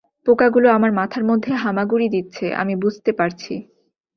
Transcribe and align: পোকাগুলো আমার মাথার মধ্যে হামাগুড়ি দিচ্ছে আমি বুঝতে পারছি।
পোকাগুলো 0.27 0.67
আমার 0.71 0.91
মাথার 0.91 1.23
মধ্যে 1.23 1.51
হামাগুড়ি 1.55 2.07
দিচ্ছে 2.09 2.45
আমি 2.61 2.73
বুঝতে 2.75 3.11
পারছি। 3.11 3.53